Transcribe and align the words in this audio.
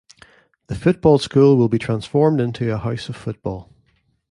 The 0.65 0.73
football 0.73 1.19
school 1.19 1.55
will 1.57 1.69
be 1.69 1.77
transformed 1.77 2.41
into 2.41 2.73
a 2.73 2.79
House 2.79 3.07
of 3.07 3.15
Football. 3.15 3.71